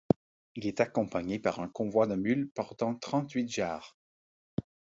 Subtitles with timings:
[0.55, 3.99] Il est accompagné par un convoi de mules portant trente-huit jarres.